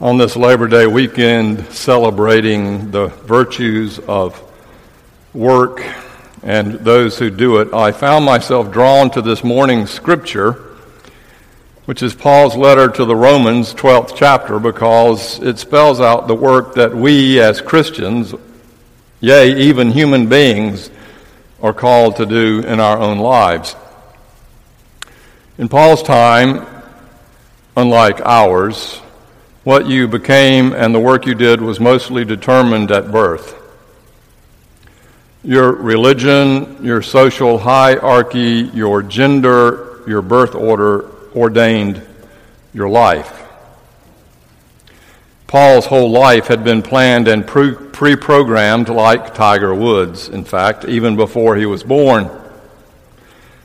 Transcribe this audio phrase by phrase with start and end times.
[0.00, 4.40] on this Labor Day weekend celebrating the virtues of
[5.34, 5.84] work
[6.44, 10.52] and those who do it, I found myself drawn to this morning's scripture,
[11.86, 16.76] which is Paul's letter to the Romans, 12th chapter, because it spells out the work
[16.76, 18.32] that we as Christians,
[19.18, 20.90] yea, even human beings,
[21.60, 23.74] are called to do in our own lives.
[25.58, 26.64] In Paul's time,
[27.76, 29.00] unlike ours,
[29.68, 33.54] what you became and the work you did was mostly determined at birth.
[35.44, 42.00] Your religion, your social hierarchy, your gender, your birth order ordained
[42.72, 43.42] your life.
[45.46, 51.14] Paul's whole life had been planned and pre programmed like Tiger Woods, in fact, even
[51.14, 52.30] before he was born.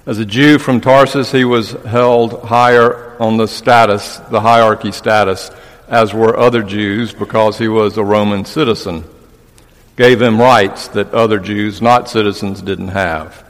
[0.05, 5.49] As a Jew from Tarsus, he was held higher on the status, the hierarchy status
[5.93, 9.03] as were other Jews, because he was a Roman citizen,
[9.95, 13.45] gave him rights that other Jews, not citizens, didn't have.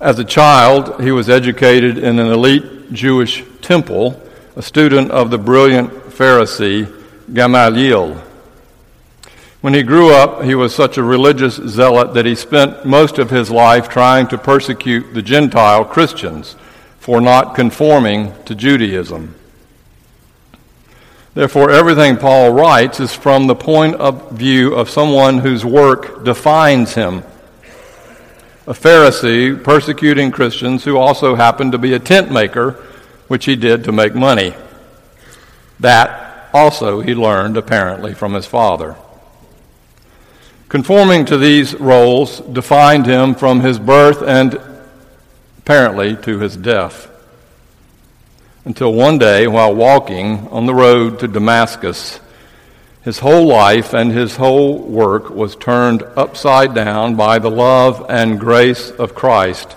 [0.00, 4.20] As a child, he was educated in an elite Jewish temple,
[4.56, 6.92] a student of the brilliant Pharisee
[7.32, 8.20] Gamaliel.
[9.60, 13.30] When he grew up, he was such a religious zealot that he spent most of
[13.30, 16.56] his life trying to persecute the Gentile Christians
[16.98, 19.36] for not conforming to Judaism.
[21.34, 26.94] Therefore, everything Paul writes is from the point of view of someone whose work defines
[26.94, 27.24] him.
[28.68, 32.72] A Pharisee persecuting Christians who also happened to be a tent maker,
[33.26, 34.54] which he did to make money.
[35.80, 38.94] That also he learned apparently from his father.
[40.68, 44.60] Conforming to these roles defined him from his birth and
[45.58, 47.10] apparently to his death
[48.64, 52.20] until one day, while walking on the road to Damascus,
[53.02, 58.40] his whole life and his whole work was turned upside down by the love and
[58.40, 59.76] grace of Christ,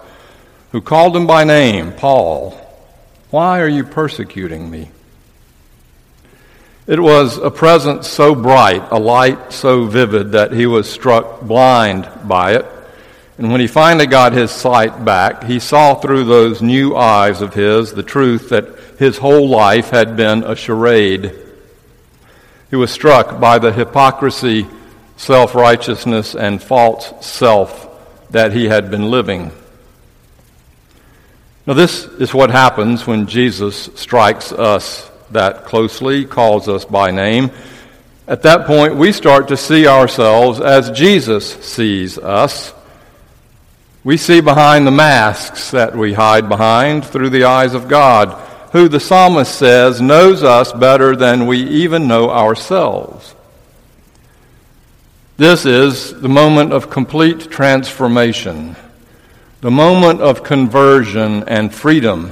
[0.72, 2.52] who called him by name, Paul.
[3.30, 4.92] Why are you persecuting me?
[6.88, 12.10] It was a presence so bright, a light so vivid, that he was struck blind
[12.24, 12.66] by it.
[13.38, 17.54] And when he finally got his sight back, he saw through those new eyes of
[17.54, 18.68] his the truth that
[18.98, 21.34] his whole life had been a charade.
[22.70, 24.68] He was struck by the hypocrisy,
[25.18, 27.84] self righteousness, and false self
[28.32, 29.52] that he had been living.
[31.68, 37.52] Now, this is what happens when Jesus strikes us that closely, calls us by name.
[38.28, 42.74] At that point, we start to see ourselves as Jesus sees us.
[44.08, 48.30] We see behind the masks that we hide behind through the eyes of God
[48.72, 53.36] who the psalmist says knows us better than we even know ourselves.
[55.36, 58.78] This is the moment of complete transformation,
[59.60, 62.30] the moment of conversion and freedom,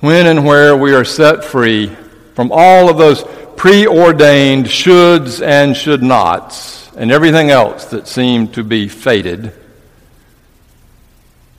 [0.00, 1.86] when and where we are set free
[2.34, 3.24] from all of those
[3.56, 9.54] preordained shoulds and should nots and everything else that seemed to be fated,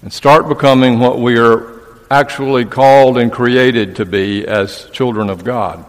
[0.03, 1.81] and start becoming what we are
[2.11, 5.83] actually called and created to be as children of God.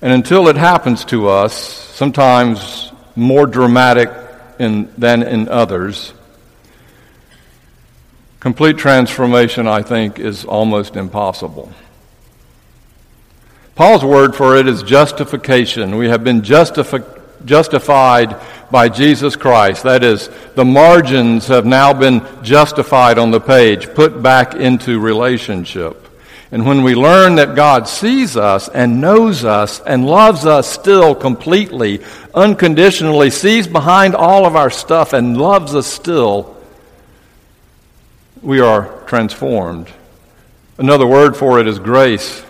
[0.00, 4.10] And until it happens to us, sometimes more dramatic
[4.58, 6.14] in, than in others,
[8.40, 11.72] complete transformation, I think, is almost impossible.
[13.74, 15.96] Paul's word for it is justification.
[15.96, 17.04] We have been justified
[17.44, 18.40] justified
[18.70, 19.82] by Jesus Christ.
[19.82, 26.00] That is, the margins have now been justified on the page, put back into relationship.
[26.50, 31.14] And when we learn that God sees us and knows us and loves us still
[31.14, 32.00] completely,
[32.32, 36.56] unconditionally, sees behind all of our stuff and loves us still,
[38.40, 39.90] we are transformed.
[40.78, 42.43] Another word for it is grace.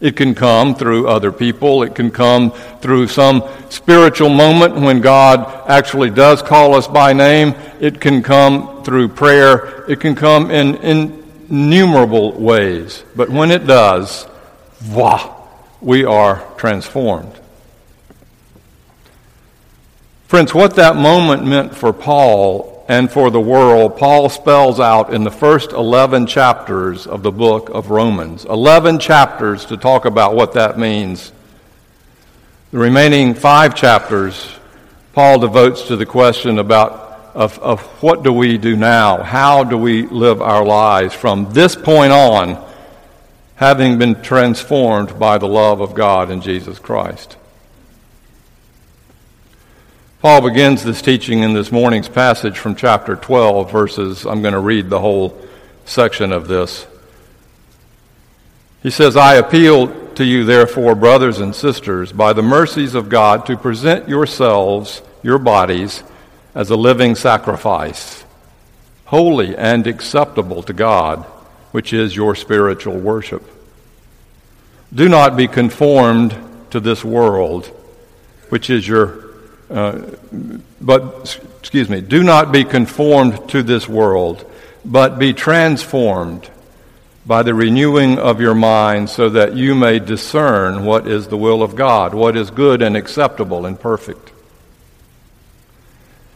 [0.00, 1.82] It can come through other people.
[1.82, 2.50] It can come
[2.80, 7.54] through some spiritual moment when God actually does call us by name.
[7.80, 9.84] It can come through prayer.
[9.90, 10.76] It can come in,
[11.48, 13.04] innumerable ways.
[13.14, 14.26] But when it does,
[14.80, 15.34] voila,
[15.80, 17.32] we are transformed.
[20.28, 25.24] Friends, what that moment meant for Paul and for the world, Paul spells out in
[25.24, 28.44] the first 11 chapters of the book of Romans.
[28.44, 31.32] 11 chapters to talk about what that means.
[32.70, 34.48] The remaining five chapters,
[35.12, 37.04] Paul devotes to the question about
[37.34, 39.22] of, of what do we do now?
[39.22, 42.64] How do we live our lives from this point on
[43.56, 47.36] having been transformed by the love of God in Jesus Christ.
[50.26, 54.60] Paul begins this teaching in this morning's passage from chapter 12, verses, I'm going to
[54.60, 55.40] read the whole
[55.84, 56.84] section of this.
[58.82, 63.46] He says, I appeal to you, therefore, brothers and sisters, by the mercies of God,
[63.46, 66.02] to present yourselves, your bodies,
[66.56, 68.24] as a living sacrifice,
[69.04, 71.22] holy and acceptable to God
[71.70, 73.48] which is your spiritual worship.
[74.92, 76.34] Do not be conformed
[76.70, 77.66] to this world,
[78.48, 79.25] which is your,
[79.70, 80.00] uh,
[80.80, 84.50] but, excuse me, do not be conformed to this world,
[84.84, 86.48] but be transformed
[87.26, 91.62] by the renewing of your mind so that you may discern what is the will
[91.62, 94.30] of God, what is good and acceptable and perfect.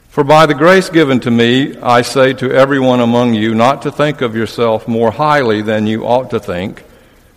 [0.09, 3.93] For by the grace given to me, I say to everyone among you not to
[3.93, 6.83] think of yourself more highly than you ought to think.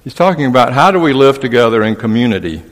[0.04, 2.64] He's talking about how do we live together in community.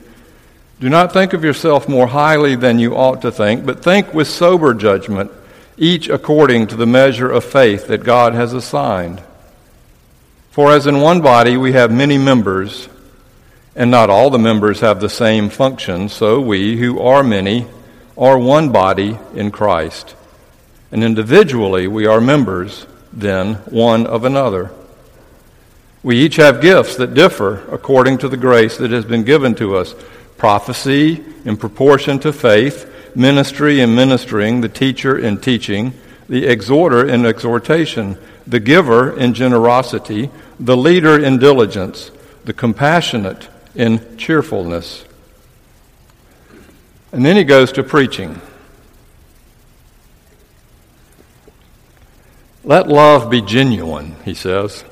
[0.81, 4.27] Do not think of yourself more highly than you ought to think, but think with
[4.27, 5.29] sober judgment,
[5.77, 9.21] each according to the measure of faith that God has assigned.
[10.49, 12.89] For as in one body we have many members,
[13.75, 17.67] and not all the members have the same function, so we, who are many,
[18.17, 20.15] are one body in Christ.
[20.91, 24.71] And individually, we are members, then, one of another.
[26.01, 29.77] We each have gifts that differ according to the grace that has been given to
[29.77, 29.93] us
[30.41, 35.93] prophecy in proportion to faith, ministry in ministering, the teacher in teaching,
[36.27, 38.17] the exhorter in exhortation,
[38.47, 42.09] the giver in generosity, the leader in diligence,
[42.43, 45.05] the compassionate in cheerfulness.
[47.11, 48.41] And then he goes to preaching.
[52.63, 54.83] Let love be genuine, he says.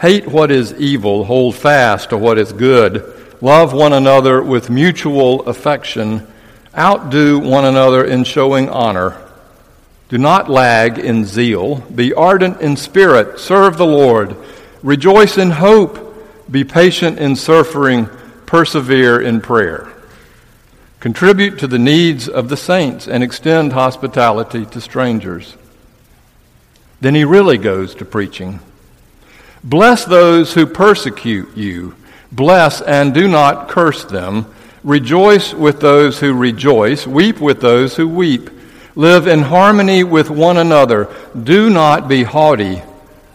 [0.00, 3.12] Hate what is evil, hold fast to what is good.
[3.40, 6.26] Love one another with mutual affection.
[6.76, 9.22] Outdo one another in showing honor.
[10.08, 11.76] Do not lag in zeal.
[11.94, 13.38] Be ardent in spirit.
[13.40, 14.36] Serve the Lord.
[14.82, 16.02] Rejoice in hope.
[16.50, 18.08] Be patient in suffering.
[18.46, 19.92] Persevere in prayer.
[21.00, 25.56] Contribute to the needs of the saints and extend hospitality to strangers.
[27.00, 28.60] Then he really goes to preaching.
[29.62, 31.94] Bless those who persecute you.
[32.36, 34.46] Bless and do not curse them.
[34.84, 37.06] Rejoice with those who rejoice.
[37.06, 38.50] Weep with those who weep.
[38.94, 41.08] Live in harmony with one another.
[41.42, 42.82] Do not be haughty,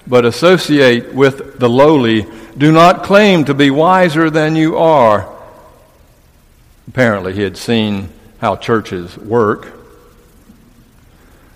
[0.07, 2.25] but associate with the lowly.
[2.57, 5.31] Do not claim to be wiser than you are
[6.91, 8.09] Apparently, he had seen
[8.39, 9.71] how churches work.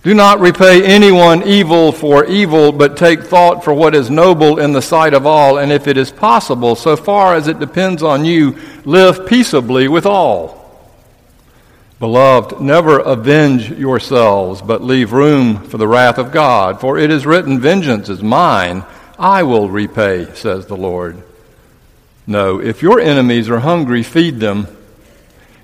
[0.05, 4.71] Do not repay anyone evil for evil, but take thought for what is noble in
[4.71, 8.23] the sight of all, and if it is possible, so far as it depends on
[8.23, 10.63] you, live peaceably with all.
[11.99, 17.25] Beloved, never avenge yourselves, but leave room for the wrath of God, for it is
[17.25, 18.83] written, Vengeance is mine,
[19.17, 21.23] I will repay, says the Lord.
[22.27, 24.67] No, if your enemies are hungry, feed them.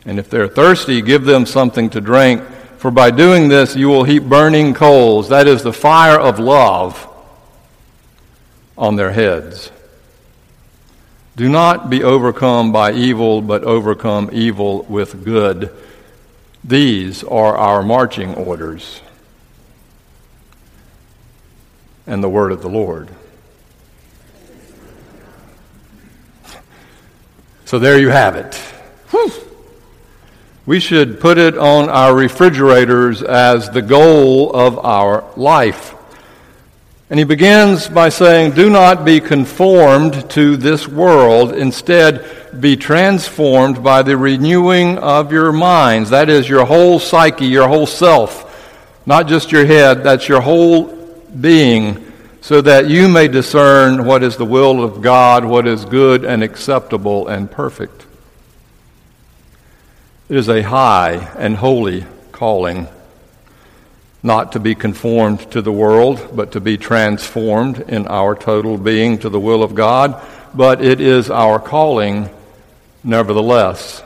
[0.03, 2.41] And if they're thirsty, give them something to drink,
[2.81, 7.07] for by doing this you will heap burning coals, that is the fire of love,
[8.75, 9.72] on their heads.
[11.36, 15.69] Do not be overcome by evil, but overcome evil with good.
[16.64, 19.00] These are our marching orders.
[22.07, 23.09] And the word of the Lord.
[27.66, 28.56] So there you have it.
[29.11, 29.50] Whew.
[30.65, 35.95] We should put it on our refrigerators as the goal of our life.
[37.09, 41.51] And he begins by saying, Do not be conformed to this world.
[41.51, 46.11] Instead, be transformed by the renewing of your minds.
[46.11, 48.47] That is your whole psyche, your whole self.
[49.06, 50.85] Not just your head, that's your whole
[51.39, 56.23] being, so that you may discern what is the will of God, what is good
[56.23, 58.06] and acceptable and perfect.
[60.31, 62.88] It is a high and holy calling,
[64.23, 69.18] not to be conformed to the world, but to be transformed in our total being
[69.18, 70.26] to the will of God.
[70.54, 72.30] But it is our calling,
[73.04, 74.02] nevertheless.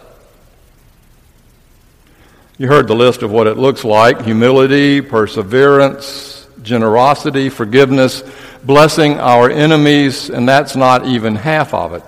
[2.58, 8.24] You heard the list of what it looks like humility, perseverance, generosity, forgiveness,
[8.63, 12.03] blessing our enemies, and that's not even half of it.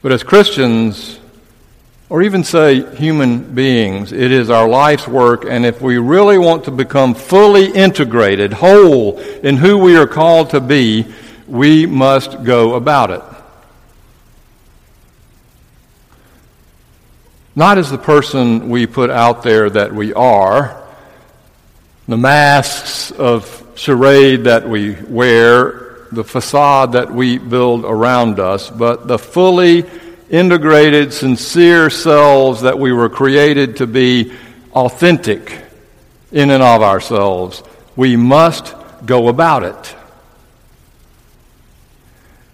[0.00, 1.18] But as Christians,
[2.10, 4.12] or even say human beings.
[4.12, 9.18] It is our life's work, and if we really want to become fully integrated, whole
[9.18, 11.06] in who we are called to be,
[11.46, 13.22] we must go about it.
[17.54, 20.82] Not as the person we put out there that we are,
[22.06, 29.08] the masks of charade that we wear, the facade that we build around us, but
[29.08, 29.84] the fully
[30.30, 34.32] integrated, sincere selves that we were created to be
[34.72, 35.62] authentic
[36.32, 37.62] in and of ourselves.
[37.96, 38.74] We must
[39.06, 39.94] go about it.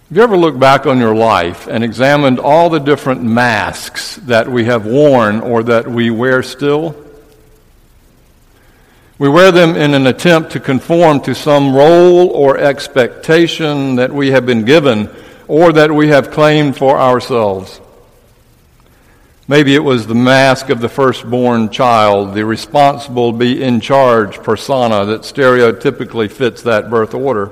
[0.08, 4.48] Have you ever looked back on your life and examined all the different masks that
[4.48, 6.94] we have worn or that we wear still?
[9.18, 14.30] We wear them in an attempt to conform to some role or expectation that we
[14.32, 15.08] have been given
[15.48, 17.80] or that we have claimed for ourselves.
[19.46, 25.04] Maybe it was the mask of the firstborn child, the responsible, be in charge persona
[25.04, 27.50] that stereotypically fits that birth order.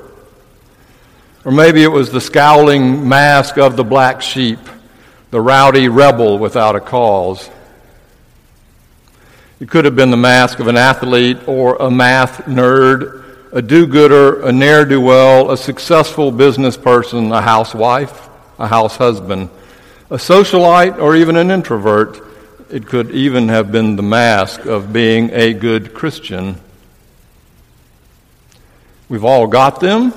[1.45, 4.61] Or maybe it was the scowling mask of the black sheep,
[5.31, 7.51] the rowdy rebel without a cause.
[9.61, 13.22] It could have been the mask of an athlete or a math nerd,
[13.53, 18.29] a do gooder, a ne'er do well, a successful business person, a housewife,
[18.59, 19.51] a house husband
[20.13, 22.21] a socialite or even an introvert.
[22.69, 26.57] It could even have been the mask of being a good Christian.
[29.09, 30.13] We've all got them.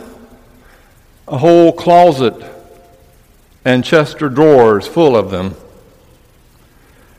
[1.30, 2.36] A whole closet
[3.64, 5.56] and chest of drawers full of them.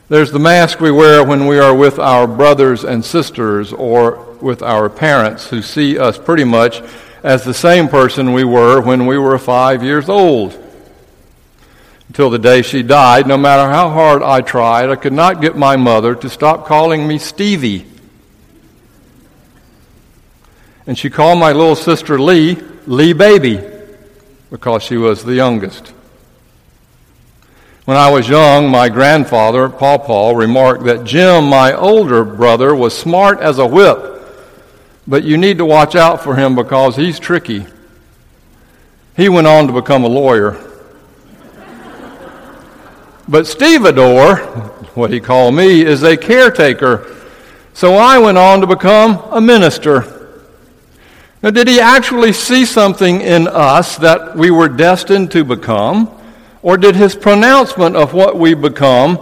[0.07, 4.61] There's the mask we wear when we are with our brothers and sisters or with
[4.61, 6.81] our parents who see us pretty much
[7.23, 10.63] as the same person we were when we were five years old
[12.07, 13.27] until the day she died.
[13.27, 17.07] No matter how hard I tried, I could not get my mother to stop calling
[17.07, 17.85] me Stevie.
[20.85, 23.61] And she called my little sister Lee, Lee Baby,
[24.49, 25.93] because she was the youngest.
[27.83, 32.97] When I was young, my grandfather, Paul Paul, remarked that Jim, my older brother, was
[32.97, 34.16] smart as a whip,
[35.07, 37.65] but you need to watch out for him because he's tricky.
[39.15, 40.63] He went on to become a lawyer.
[43.27, 44.37] But Stevedore,
[44.95, 47.15] what he called me, is a caretaker.
[47.73, 50.13] So I went on to become a minister.
[51.43, 56.11] Now, did he actually see something in us that we were destined to become?
[56.63, 59.17] Or did his pronouncement of what we become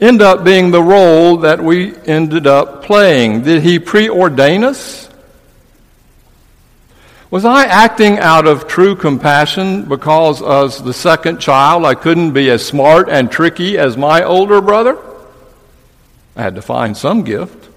[0.00, 3.42] end up being the role that we ended up playing?
[3.42, 5.08] Did he preordain us?
[7.30, 12.48] Was I acting out of true compassion because as the second child I couldn't be
[12.48, 14.96] as smart and tricky as my older brother?
[16.34, 17.68] I had to find some gift.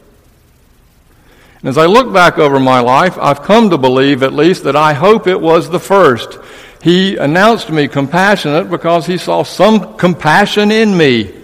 [1.59, 4.75] And as I look back over my life, I've come to believe at least that
[4.75, 6.39] I hope it was the first.
[6.81, 11.40] He announced me compassionate because he saw some compassion in me.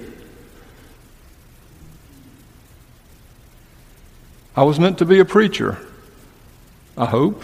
[4.57, 5.77] I was meant to be a preacher.
[6.97, 7.43] I hope.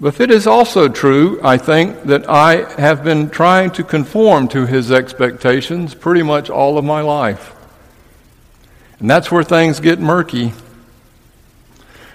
[0.00, 4.64] But it is also true, I think, that I have been trying to conform to
[4.64, 7.54] his expectations pretty much all of my life.
[8.98, 10.54] And that's where things get murky.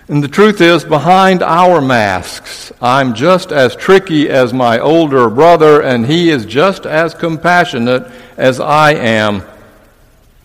[0.08, 5.79] And the truth is, behind our masks, I'm just as tricky as my older brother,
[5.82, 9.44] and he is just as compassionate as I am.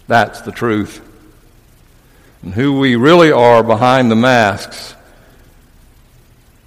[0.08, 1.00] That's the truth.
[2.42, 4.94] And who we really are behind the masks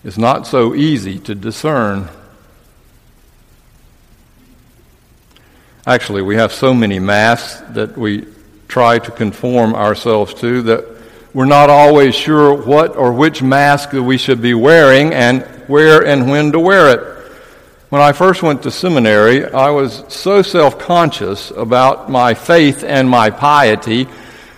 [0.04, 2.10] is not so easy to discern.
[5.88, 8.26] Actually, we have so many masks that we
[8.68, 10.86] try to conform ourselves to that
[11.34, 16.06] we're not always sure what or which mask that we should be wearing and where
[16.06, 17.16] and when to wear it.
[17.90, 23.10] When I first went to seminary, I was so self conscious about my faith and
[23.10, 24.08] my piety,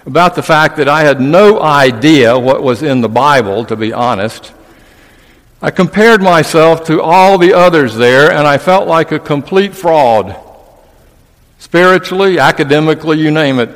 [0.07, 3.91] about the fact that I had no idea what was in the Bible, to be
[3.91, 4.53] honest.
[5.61, 10.33] I compared myself to all the others there, and I felt like a complete fraud.
[11.59, 13.69] Spiritually, academically, you name it.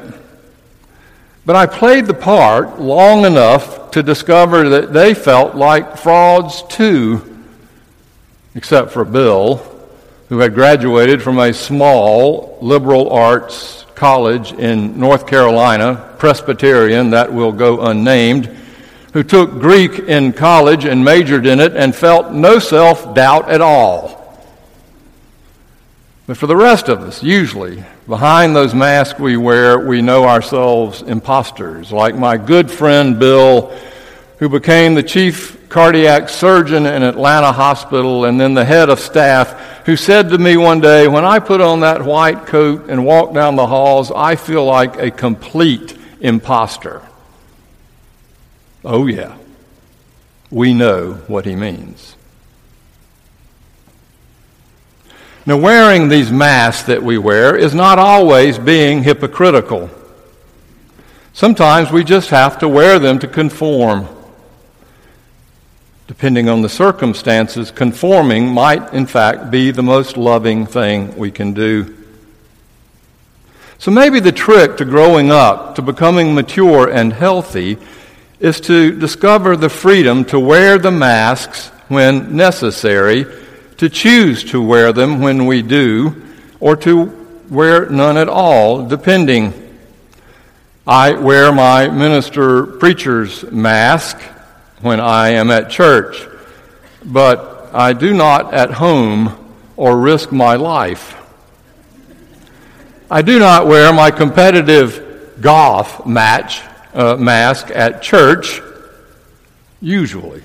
[1.45, 7.43] But I played the part long enough to discover that they felt like frauds too,
[8.55, 9.57] except for Bill,
[10.31, 17.51] who had graduated from a small liberal arts college in North Carolina, Presbyterian, that will
[17.51, 18.50] go unnamed
[19.11, 23.59] who took Greek in college and majored in it and felt no self doubt at
[23.59, 24.17] all.
[26.27, 31.01] But for the rest of us, usually, behind those masks we wear, we know ourselves
[31.01, 31.91] imposters.
[31.91, 33.77] Like my good friend Bill,
[34.41, 39.86] who became the chief cardiac surgeon in Atlanta Hospital and then the head of staff,
[39.86, 43.36] who said to me one day, When I put on that white coat and walk
[43.36, 47.03] down the halls, I feel like a complete impostor.
[48.83, 49.38] Oh, yeah.
[50.50, 52.15] We know what he means.
[55.45, 59.91] Now, wearing these masks that we wear is not always being hypocritical.
[61.31, 64.07] Sometimes we just have to wear them to conform.
[66.12, 71.53] Depending on the circumstances, conforming might, in fact, be the most loving thing we can
[71.53, 71.96] do.
[73.80, 77.77] So maybe the trick to growing up, to becoming mature and healthy,
[78.41, 83.25] is to discover the freedom to wear the masks when necessary
[83.77, 86.22] to choose to wear them when we do,
[86.60, 89.53] or to wear none at all, depending.
[90.86, 94.20] I wear my minister preacher's mask
[94.81, 96.27] when I am at church,
[97.05, 101.17] but I do not at home or risk my life.
[103.09, 106.61] I do not wear my competitive golf match
[106.93, 108.61] uh, mask at church,
[109.81, 110.43] usually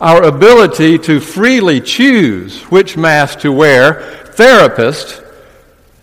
[0.00, 3.94] our ability to freely choose which mask to wear,
[4.36, 5.24] therapists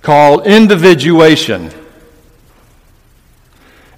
[0.02, 1.72] call individuation.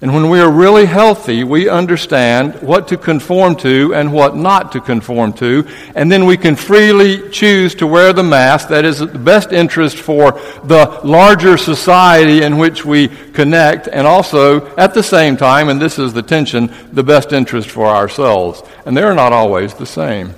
[0.00, 4.70] And when we are really healthy, we understand what to conform to and what not
[4.72, 5.66] to conform to.
[5.96, 9.98] And then we can freely choose to wear the mask that is the best interest
[9.98, 15.80] for the larger society in which we connect, and also at the same time, and
[15.80, 18.62] this is the tension, the best interest for ourselves.
[18.86, 20.34] And they're not always the same.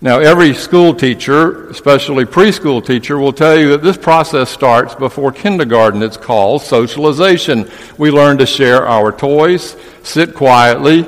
[0.00, 5.32] Now, every school teacher, especially preschool teacher, will tell you that this process starts before
[5.32, 6.04] kindergarten.
[6.04, 7.68] It's called socialization.
[7.96, 11.04] We learn to share our toys, sit quietly,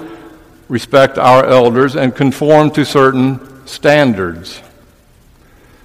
[0.68, 4.60] respect our elders, and conform to certain standards.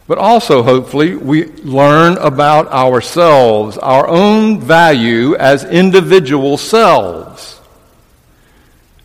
[0.08, 7.60] But also, hopefully, we learn about ourselves, our own value as individual selves.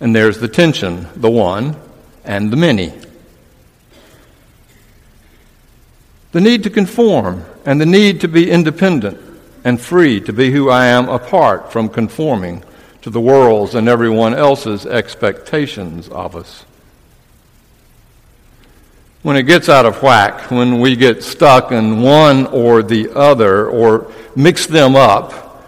[0.00, 1.76] And there's the tension the one
[2.24, 2.94] and the many.
[6.32, 9.18] The need to conform and the need to be independent
[9.64, 12.62] and free to be who I am apart from conforming
[13.02, 16.64] to the world's and everyone else's expectations of us.
[19.22, 23.68] When it gets out of whack, when we get stuck in one or the other
[23.68, 25.66] or mix them up,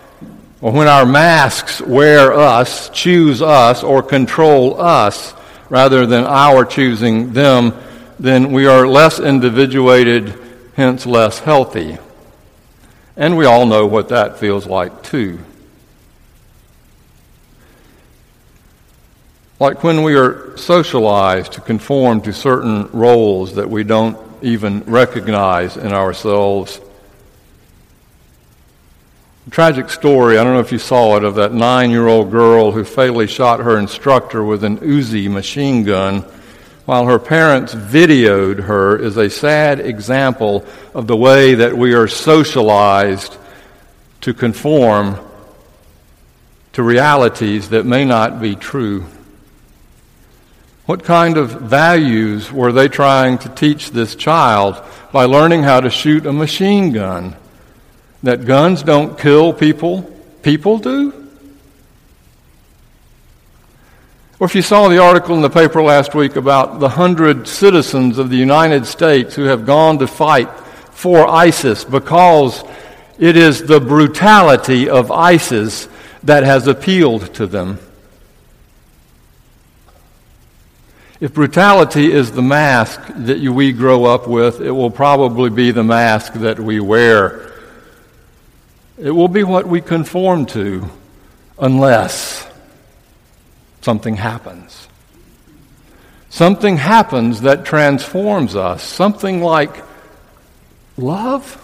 [0.61, 5.35] or when our masks wear us, choose us, or control us
[5.69, 7.75] rather than our choosing them,
[8.21, 10.39] then we are less individuated
[10.75, 11.99] hence less healthy.
[13.17, 15.39] And we all know what that feels like, too.
[19.61, 25.77] Like when we are socialized to conform to certain roles that we don't even recognize
[25.77, 26.81] in ourselves.
[29.47, 32.31] A tragic story, I don't know if you saw it, of that nine year old
[32.33, 36.25] girl who fatally shot her instructor with an Uzi machine gun
[36.85, 40.65] while her parents videoed her is a sad example
[40.95, 43.37] of the way that we are socialized
[44.23, 45.19] to conform
[46.73, 49.05] to realities that may not be true.
[50.87, 55.91] What kind of values were they trying to teach this child by learning how to
[55.91, 57.37] shoot a machine gun?
[58.25, 60.03] That guns don't kill people,
[60.43, 61.22] people do?
[64.43, 68.19] Or if you saw the article in the paper last week about the hundred citizens
[68.19, 70.51] of the United States who have gone to fight
[70.91, 72.65] for ISIS because
[73.21, 75.89] it is the brutality of ISIS
[76.25, 77.79] that has appealed to them.
[81.21, 85.85] If brutality is the mask that we grow up with, it will probably be the
[85.85, 87.53] mask that we wear.
[88.99, 90.91] It will be what we conform to,
[91.61, 92.52] unless
[93.83, 94.89] something happens.
[96.31, 98.83] Something happens that transforms us.
[98.83, 99.85] Something like
[100.97, 101.63] love,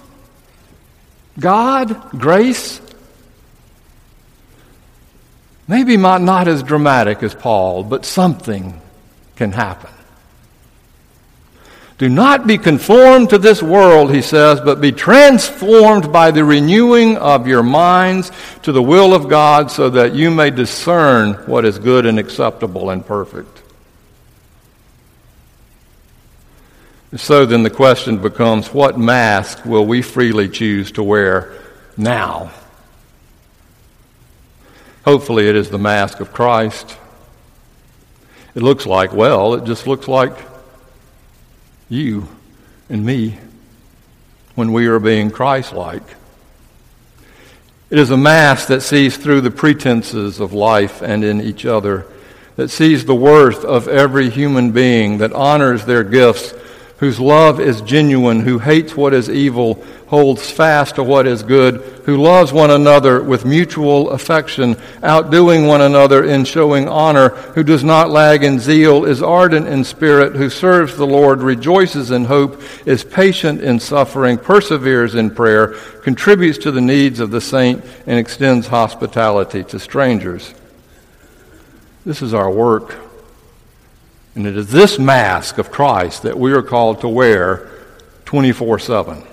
[1.40, 2.80] God, grace.
[5.66, 8.80] Maybe not as dramatic as Paul, but something
[9.36, 9.90] can happen.
[11.98, 17.16] Do not be conformed to this world, he says, but be transformed by the renewing
[17.16, 18.30] of your minds
[18.62, 22.90] to the will of God so that you may discern what is good and acceptable
[22.90, 23.62] and perfect.
[27.16, 31.52] So then the question becomes what mask will we freely choose to wear
[31.96, 32.52] now?
[35.04, 36.96] Hopefully, it is the mask of Christ.
[38.54, 40.36] It looks like, well, it just looks like
[41.88, 42.28] you
[42.88, 43.38] and me
[44.54, 46.02] when we are being Christ like.
[47.90, 52.06] It is a mask that sees through the pretenses of life and in each other,
[52.56, 56.52] that sees the worth of every human being, that honors their gifts
[56.98, 61.80] whose love is genuine, who hates what is evil, holds fast to what is good,
[62.06, 67.84] who loves one another with mutual affection, outdoing one another in showing honor, who does
[67.84, 72.60] not lag in zeal, is ardent in spirit, who serves the Lord, rejoices in hope,
[72.84, 75.68] is patient in suffering, perseveres in prayer,
[76.02, 80.52] contributes to the needs of the saint, and extends hospitality to strangers.
[82.04, 83.07] This is our work
[84.38, 87.68] and it is this mask of Christ that we are called to wear
[88.24, 89.24] 24 7,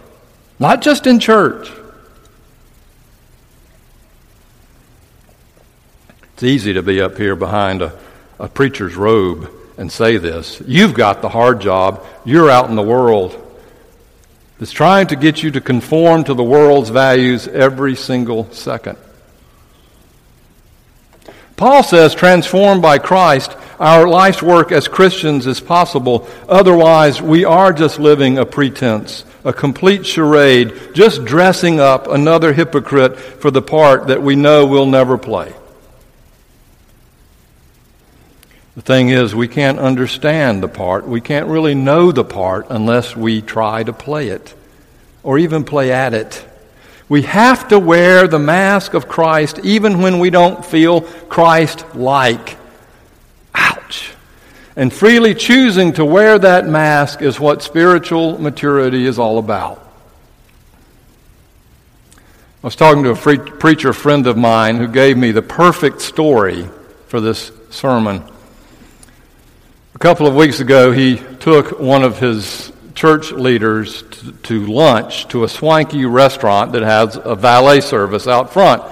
[0.58, 1.72] not just in church.
[6.34, 7.96] It's easy to be up here behind a,
[8.40, 10.60] a preacher's robe and say this.
[10.66, 12.04] You've got the hard job.
[12.26, 13.40] You're out in the world.
[14.60, 18.98] It's trying to get you to conform to the world's values every single second.
[21.58, 26.28] Paul says, transformed by Christ, our life's work as Christians is possible.
[26.48, 33.18] Otherwise, we are just living a pretense, a complete charade, just dressing up another hypocrite
[33.18, 35.54] for the part that we know we'll never play.
[38.76, 41.08] The thing is, we can't understand the part.
[41.08, 44.54] We can't really know the part unless we try to play it
[45.24, 46.46] or even play at it.
[47.08, 52.58] We have to wear the mask of Christ even when we don't feel Christ like.
[54.78, 59.82] And freely choosing to wear that mask is what spiritual maturity is all about.
[62.18, 66.02] I was talking to a free, preacher friend of mine who gave me the perfect
[66.02, 66.68] story
[67.08, 68.24] for this sermon.
[69.94, 74.04] A couple of weeks ago, he took one of his church leaders
[74.44, 78.84] to lunch to a swanky restaurant that has a valet service out front.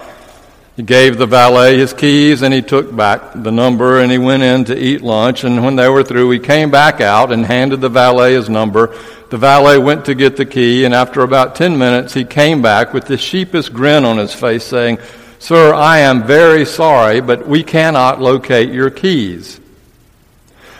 [0.76, 4.42] He gave the valet his keys and he took back the number and he went
[4.42, 5.44] in to eat lunch.
[5.44, 8.96] And when they were through, he came back out and handed the valet his number.
[9.30, 12.94] The valet went to get the key, and after about 10 minutes, he came back
[12.94, 15.00] with this sheepish grin on his face saying,
[15.40, 19.60] Sir, I am very sorry, but we cannot locate your keys.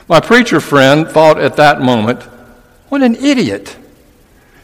[0.08, 2.22] My preacher friend thought at that moment,
[2.90, 3.76] What an idiot!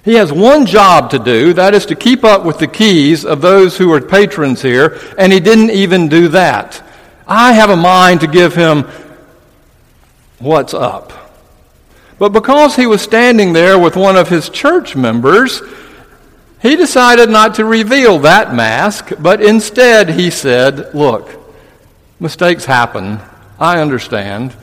[0.03, 3.41] He has one job to do, that is to keep up with the keys of
[3.41, 6.81] those who are patrons here, and he didn't even do that.
[7.27, 8.87] I have a mind to give him
[10.39, 11.13] what's up.
[12.17, 15.61] But because he was standing there with one of his church members,
[16.61, 21.29] he decided not to reveal that mask, but instead he said, Look,
[22.19, 23.19] mistakes happen.
[23.59, 24.55] I understand.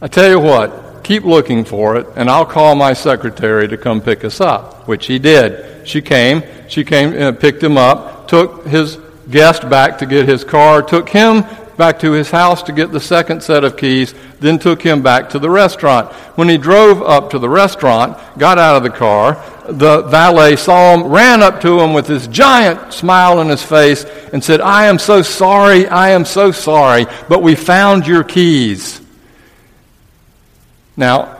[0.00, 4.00] I tell you what, keep looking for it, and I'll call my secretary to come
[4.00, 5.86] pick us up, which he did.
[5.86, 8.98] She came, she came, and uh, picked him up, took his
[9.30, 11.44] guest back to get his car, took him
[11.76, 15.30] back to his house to get the second set of keys, then took him back
[15.30, 16.12] to the restaurant.
[16.36, 20.94] When he drove up to the restaurant, got out of the car, the valet saw
[20.94, 24.86] him, ran up to him with this giant smile on his face, and said, I
[24.86, 29.01] am so sorry, I am so sorry, but we found your keys.
[30.96, 31.38] Now,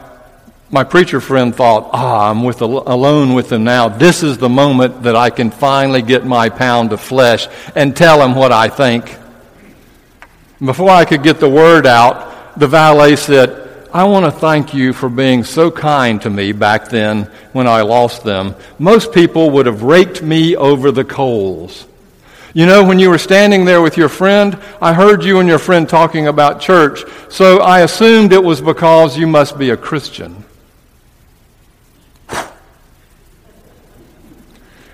[0.71, 3.89] my preacher friend thought, ah, I'm with, alone with him now.
[3.89, 8.21] This is the moment that I can finally get my pound of flesh and tell
[8.23, 9.15] him what I think.
[10.63, 14.93] Before I could get the word out, the valet said, I want to thank you
[14.93, 18.55] for being so kind to me back then when I lost them.
[18.79, 21.85] Most people would have raked me over the coals.
[22.55, 25.57] You know, when you were standing there with your friend, I heard you and your
[25.57, 30.43] friend talking about church, so I assumed it was because you must be a Christian.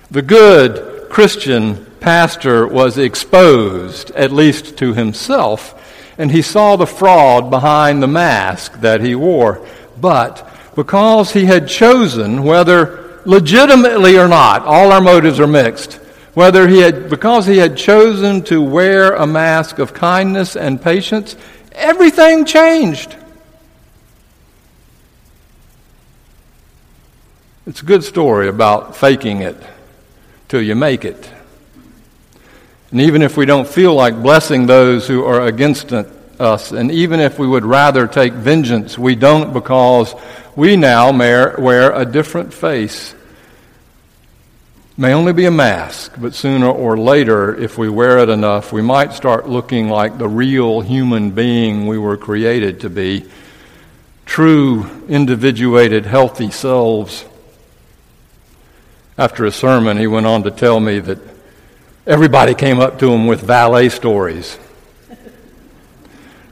[0.10, 5.76] The good Christian pastor was exposed, at least to himself,
[6.18, 9.68] and he saw the fraud behind the mask that he wore.
[10.00, 16.00] But because he had chosen, whether legitimately or not, all our motives are mixed
[16.34, 21.36] whether he had, because he had chosen to wear a mask of kindness and patience,
[21.72, 23.16] everything changed.
[27.66, 29.56] It's a good story about faking it
[30.48, 31.30] till you make it.
[32.92, 37.20] And even if we don't feel like blessing those who are against us, and even
[37.20, 40.16] if we would rather take vengeance, we don't because
[40.56, 43.14] we now wear a different face
[45.00, 48.82] may only be a mask, but sooner or later, if we wear it enough, we
[48.82, 53.24] might start looking like the real human being we were created to be
[54.26, 57.24] true, individuated, healthy selves.
[59.18, 61.20] After a sermon, he went on to tell me that
[62.06, 64.60] everybody came up to him with valet stories.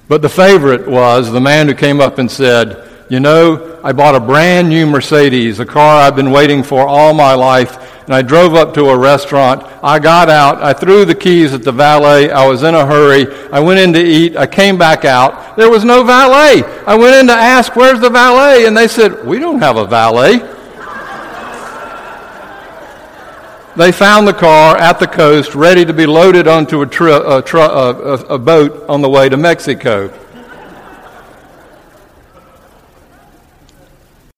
[0.07, 4.15] But the favorite was the man who came up and said, You know, I bought
[4.15, 8.21] a brand new Mercedes, a car I've been waiting for all my life, and I
[8.21, 9.63] drove up to a restaurant.
[9.83, 13.27] I got out, I threw the keys at the valet, I was in a hurry,
[13.51, 15.57] I went in to eat, I came back out.
[15.57, 16.63] There was no valet.
[16.85, 18.65] I went in to ask, Where's the valet?
[18.65, 20.37] And they said, We don't have a valet.
[23.75, 27.41] they found the car at the coast, ready to be loaded onto a, tri- a,
[27.41, 30.07] tri- a, a boat on the way to Mexico.